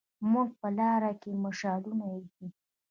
[0.31, 2.47] موږ يې په لار کې مشالونه ايښي